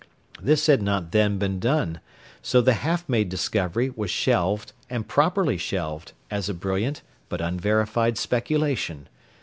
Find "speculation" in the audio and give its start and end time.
8.17-9.07